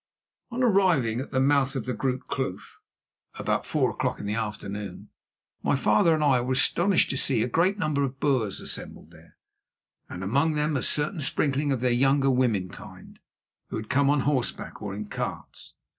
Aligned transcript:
On 0.49 0.63
arriving 0.63 1.21
at 1.21 1.29
the 1.29 1.39
mouth 1.39 1.75
of 1.75 1.83
Groote 1.85 2.25
Kloof 2.27 2.79
about 3.35 3.67
four 3.67 3.91
o'clock 3.91 4.19
in 4.19 4.25
the 4.25 4.33
afternoon, 4.33 5.09
my 5.61 5.75
father 5.75 6.15
and 6.15 6.23
I 6.23 6.41
were 6.41 6.53
astonished 6.53 7.11
to 7.11 7.17
see 7.17 7.43
a 7.43 7.47
great 7.47 7.77
number 7.77 8.03
of 8.03 8.19
Boers 8.19 8.59
assembled 8.61 9.11
there, 9.11 9.37
and 10.09 10.23
among 10.23 10.53
them 10.55 10.75
a 10.75 10.81
certain 10.81 11.21
sprinkling 11.21 11.71
of 11.71 11.81
their 11.81 11.91
younger 11.91 12.31
womankind, 12.31 13.19
who 13.67 13.75
had 13.75 13.89
come 13.89 14.09
on 14.09 14.21
horseback 14.21 14.81
or 14.81 14.95
in 14.95 15.05
carts. 15.05 15.75